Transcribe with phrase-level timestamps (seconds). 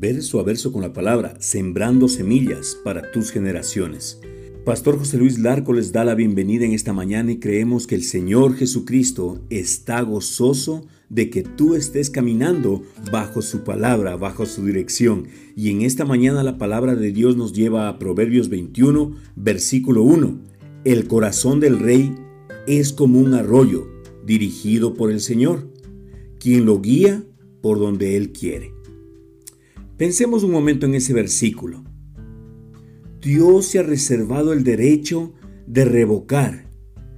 [0.00, 4.18] verso a verso con la palabra, sembrando semillas para tus generaciones.
[4.64, 8.02] Pastor José Luis Larco les da la bienvenida en esta mañana y creemos que el
[8.02, 15.28] Señor Jesucristo está gozoso de que tú estés caminando bajo su palabra, bajo su dirección.
[15.54, 20.40] Y en esta mañana la palabra de Dios nos lleva a Proverbios 21, versículo 1.
[20.84, 22.14] El corazón del rey
[22.66, 23.86] es como un arroyo
[24.24, 25.70] dirigido por el Señor,
[26.38, 27.22] quien lo guía
[27.60, 28.79] por donde Él quiere.
[30.00, 31.84] Pensemos un momento en ese versículo.
[33.20, 35.34] Dios se ha reservado el derecho
[35.66, 36.70] de revocar,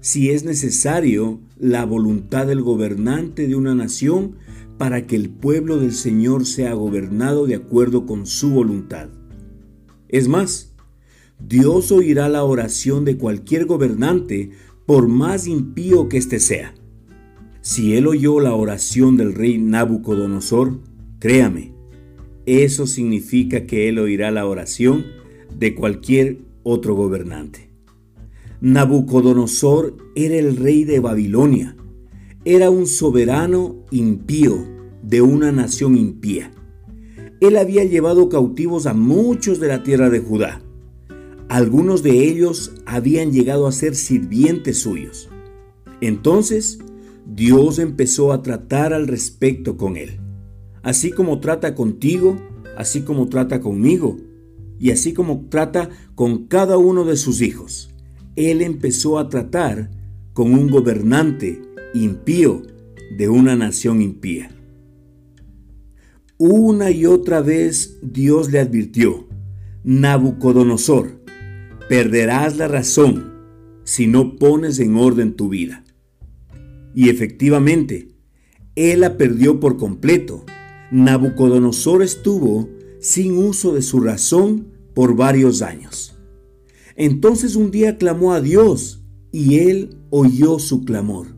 [0.00, 4.38] si es necesario, la voluntad del gobernante de una nación
[4.76, 9.08] para que el pueblo del Señor sea gobernado de acuerdo con su voluntad.
[10.08, 10.74] Es más,
[11.38, 14.50] Dios oirá la oración de cualquier gobernante
[14.84, 16.74] por más impío que éste sea.
[17.60, 20.80] Si él oyó la oración del rey Nabucodonosor,
[21.20, 21.73] créame,
[22.46, 25.04] eso significa que él oirá la oración
[25.56, 27.70] de cualquier otro gobernante.
[28.60, 31.76] Nabucodonosor era el rey de Babilonia.
[32.44, 34.56] Era un soberano impío
[35.02, 36.50] de una nación impía.
[37.40, 40.62] Él había llevado cautivos a muchos de la tierra de Judá.
[41.48, 45.28] Algunos de ellos habían llegado a ser sirvientes suyos.
[46.00, 46.78] Entonces,
[47.26, 50.20] Dios empezó a tratar al respecto con él.
[50.84, 52.36] Así como trata contigo,
[52.76, 54.18] así como trata conmigo,
[54.78, 57.90] y así como trata con cada uno de sus hijos.
[58.36, 59.90] Él empezó a tratar
[60.32, 61.62] con un gobernante
[61.94, 62.62] impío
[63.16, 64.50] de una nación impía.
[66.36, 69.28] Una y otra vez Dios le advirtió,
[69.84, 71.20] Nabucodonosor,
[71.88, 73.32] perderás la razón
[73.84, 75.84] si no pones en orden tu vida.
[76.94, 78.08] Y efectivamente,
[78.74, 80.44] él la perdió por completo.
[80.90, 82.68] Nabucodonosor estuvo
[83.00, 86.16] sin uso de su razón por varios años.
[86.96, 91.28] Entonces un día clamó a Dios y él oyó su clamor.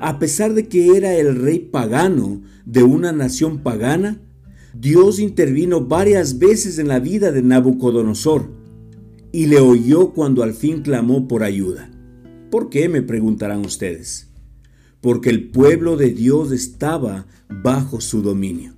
[0.00, 4.20] A pesar de que era el rey pagano de una nación pagana,
[4.74, 8.52] Dios intervino varias veces en la vida de Nabucodonosor
[9.32, 11.90] y le oyó cuando al fin clamó por ayuda.
[12.50, 12.88] ¿Por qué?
[12.88, 14.27] me preguntarán ustedes
[15.00, 18.74] porque el pueblo de Dios estaba bajo su dominio.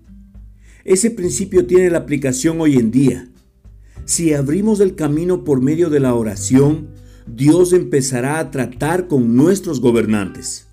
[0.84, 3.28] Ese principio tiene la aplicación hoy en día.
[4.04, 6.88] Si abrimos el camino por medio de la oración,
[7.26, 10.66] Dios empezará a tratar con nuestros gobernantes.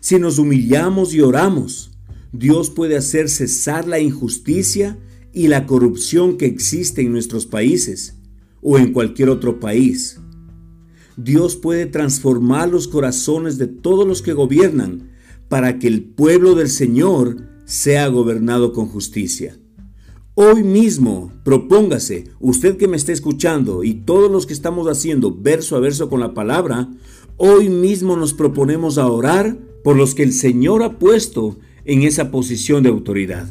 [0.00, 1.92] Si nos humillamos y oramos,
[2.32, 4.98] Dios puede hacer cesar la injusticia
[5.32, 8.14] y la corrupción que existe en nuestros países
[8.60, 10.20] o en cualquier otro país.
[11.16, 15.10] Dios puede transformar los corazones de todos los que gobiernan
[15.48, 19.56] para que el pueblo del Señor sea gobernado con justicia.
[20.34, 25.76] Hoy mismo propóngase, usted que me está escuchando y todos los que estamos haciendo verso
[25.76, 26.90] a verso con la palabra,
[27.36, 32.32] hoy mismo nos proponemos a orar por los que el Señor ha puesto en esa
[32.32, 33.48] posición de autoridad.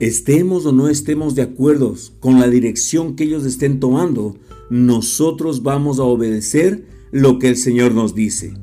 [0.00, 4.36] Estemos o no estemos de acuerdo con la dirección que ellos estén tomando,
[4.68, 8.54] nosotros vamos a obedecer lo que el Señor nos dice.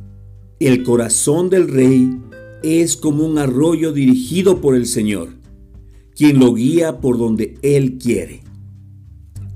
[0.59, 2.19] El corazón del rey
[2.63, 5.29] es como un arroyo dirigido por el Señor,
[6.15, 8.43] quien lo guía por donde Él quiere.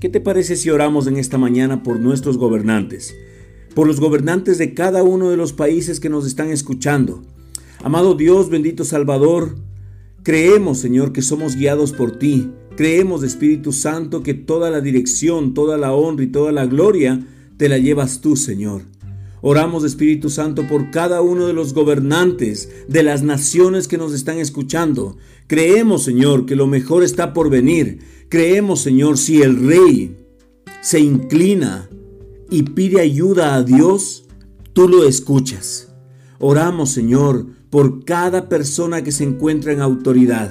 [0.00, 3.14] ¿Qué te parece si oramos en esta mañana por nuestros gobernantes?
[3.74, 7.22] Por los gobernantes de cada uno de los países que nos están escuchando.
[7.84, 9.56] Amado Dios, bendito Salvador,
[10.26, 15.78] creemos, Señor, que somos guiados por ti Creemos, Espíritu Santo, que toda la dirección, toda
[15.78, 17.26] la honra y toda la gloria
[17.56, 18.82] te la llevas tú, Señor.
[19.40, 24.38] Oramos, Espíritu Santo, por cada uno de los gobernantes de las naciones que nos están
[24.38, 25.16] escuchando.
[25.46, 28.00] Creemos, Señor, que lo mejor está por venir.
[28.28, 30.14] Creemos, Señor, si el rey
[30.82, 31.88] se inclina
[32.50, 34.24] y pide ayuda a Dios,
[34.74, 35.94] tú lo escuchas.
[36.38, 37.46] Oramos, Señor,
[37.76, 40.50] por cada persona que se encuentra en autoridad.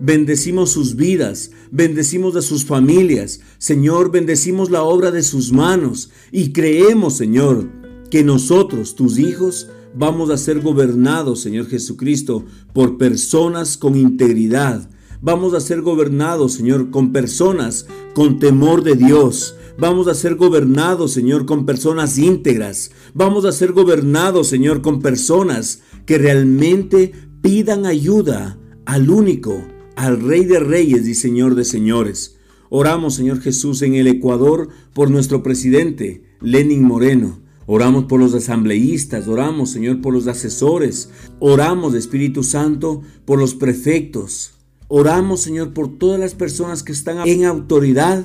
[0.00, 3.38] Bendecimos sus vidas, bendecimos a sus familias.
[3.58, 7.68] Señor, bendecimos la obra de sus manos y creemos, Señor,
[8.10, 14.90] que nosotros, tus hijos, vamos a ser gobernados, Señor Jesucristo, por personas con integridad.
[15.22, 19.54] Vamos a ser gobernados, Señor, con personas con temor de Dios.
[19.78, 22.90] Vamos a ser gobernados, Señor, con personas íntegras.
[23.14, 27.12] Vamos a ser gobernados, Señor, con personas que realmente
[27.42, 29.66] pidan ayuda al único
[29.96, 32.36] al Rey de Reyes y Señor de Señores.
[32.68, 37.40] Oramos, Señor Jesús, en el Ecuador por nuestro presidente, Lenin Moreno.
[37.66, 41.10] Oramos por los asambleístas, oramos, Señor, por los asesores.
[41.40, 44.56] Oramos, Espíritu Santo, por los prefectos,
[44.88, 48.24] Oramos, Señor, por todas las personas que están en autoridad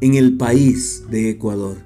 [0.00, 1.76] en el país de Ecuador.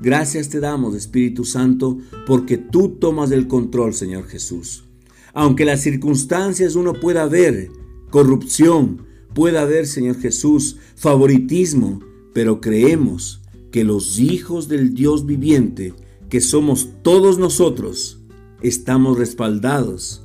[0.00, 4.84] Gracias te damos, Espíritu Santo, porque tú tomas el control, Señor Jesús.
[5.32, 7.70] Aunque las circunstancias uno pueda ver
[8.10, 12.00] corrupción, pueda haber, Señor Jesús, favoritismo,
[12.32, 15.94] pero creemos que los hijos del Dios viviente,
[16.28, 18.20] que somos todos nosotros,
[18.62, 20.24] estamos respaldados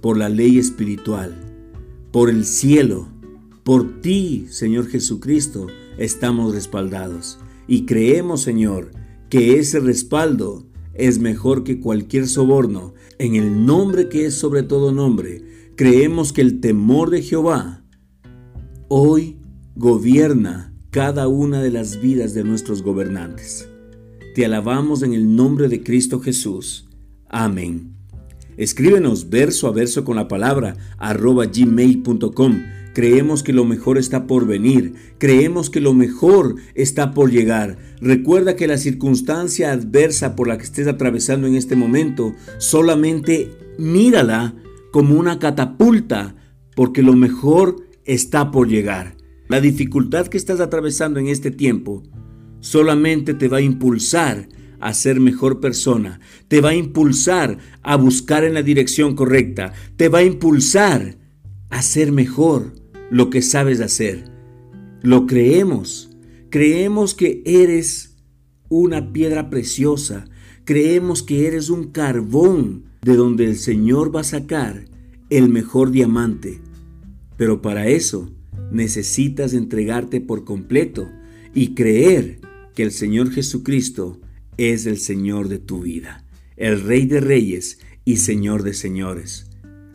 [0.00, 1.36] por la ley espiritual,
[2.12, 3.08] por el cielo,
[3.64, 5.66] por ti, Señor Jesucristo,
[5.98, 7.38] estamos respaldados.
[7.66, 8.90] Y creemos, Señor,
[9.28, 12.94] que ese respaldo es mejor que cualquier soborno.
[13.18, 15.42] En el nombre que es sobre todo nombre,
[15.76, 17.84] creemos que el temor de Jehová
[18.88, 19.36] hoy
[19.76, 23.68] gobierna cada una de las vidas de nuestros gobernantes.
[24.34, 26.88] Te alabamos en el nombre de Cristo Jesús.
[27.28, 27.94] Amén.
[28.56, 32.62] Escríbenos verso a verso con la palabra arroba gmail.com
[32.98, 34.94] Creemos que lo mejor está por venir.
[35.18, 37.78] Creemos que lo mejor está por llegar.
[38.00, 44.56] Recuerda que la circunstancia adversa por la que estés atravesando en este momento, solamente mírala
[44.90, 46.34] como una catapulta,
[46.74, 49.16] porque lo mejor está por llegar.
[49.48, 52.02] La dificultad que estás atravesando en este tiempo
[52.58, 54.48] solamente te va a impulsar
[54.80, 56.18] a ser mejor persona,
[56.48, 61.16] te va a impulsar a buscar en la dirección correcta, te va a impulsar
[61.70, 62.77] a ser mejor
[63.10, 64.24] lo que sabes hacer.
[65.02, 66.10] Lo creemos.
[66.50, 68.16] Creemos que eres
[68.68, 70.26] una piedra preciosa.
[70.64, 74.84] Creemos que eres un carbón de donde el Señor va a sacar
[75.30, 76.60] el mejor diamante.
[77.36, 78.30] Pero para eso
[78.70, 81.08] necesitas entregarte por completo
[81.54, 82.40] y creer
[82.74, 84.20] que el Señor Jesucristo
[84.56, 86.24] es el Señor de tu vida,
[86.56, 89.47] el Rey de Reyes y Señor de Señores.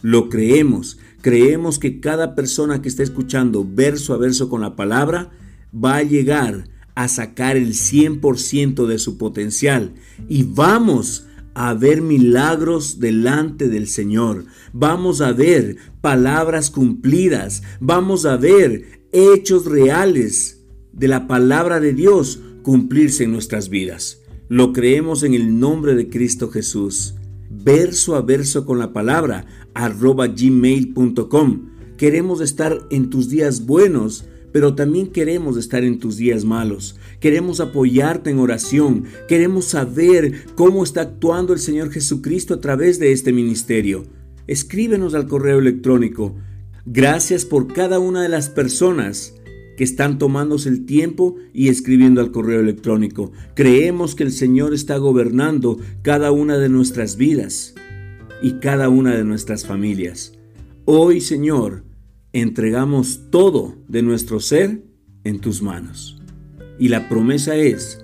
[0.04, 5.32] Lo creemos, creemos que cada persona que está escuchando verso a verso con la palabra
[5.74, 9.94] va a llegar a sacar el 100% de su potencial
[10.28, 14.44] y vamos a ver milagros delante del Señor.
[14.74, 17.64] Vamos a ver palabras cumplidas.
[17.80, 24.20] Vamos a ver hechos reales de la palabra de Dios cumplirse en nuestras vidas.
[24.50, 27.16] Lo creemos en el nombre de Cristo Jesús
[27.64, 31.70] verso a verso con la palabra, arroba gmail.com.
[31.98, 36.98] Queremos estar en tus días buenos, pero también queremos estar en tus días malos.
[37.20, 39.06] Queremos apoyarte en oración.
[39.28, 44.04] Queremos saber cómo está actuando el Señor Jesucristo a través de este ministerio.
[44.48, 46.36] Escríbenos al correo electrónico.
[46.86, 49.34] Gracias por cada una de las personas
[49.78, 53.32] que están tomándose el tiempo y escribiendo al correo electrónico.
[53.56, 57.76] Creemos que el Señor está gobernando cada una de nuestras vidas
[58.42, 60.34] y cada una de nuestras familias.
[60.86, 61.86] Hoy, Señor,
[62.34, 64.84] entregamos todo de nuestro ser
[65.24, 66.20] en tus manos.
[66.78, 68.04] Y la promesa es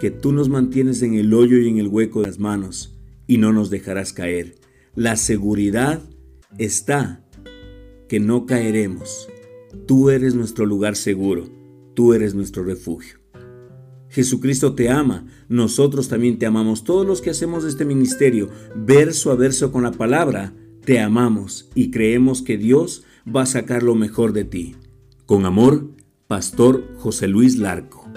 [0.00, 3.38] que tú nos mantienes en el hoyo y en el hueco de las manos y
[3.38, 4.56] no nos dejarás caer.
[4.94, 6.02] La seguridad
[6.58, 7.24] está
[8.08, 9.28] que no caeremos
[9.86, 11.48] Tú eres nuestro lugar seguro,
[11.94, 13.18] tú eres nuestro refugio.
[14.08, 16.84] Jesucristo te ama, nosotros también te amamos.
[16.84, 21.90] Todos los que hacemos este ministerio, verso a verso con la palabra, te amamos y
[21.90, 24.76] creemos que Dios va a sacar lo mejor de ti.
[25.26, 25.90] Con amor,
[26.26, 28.07] Pastor José Luis Larco.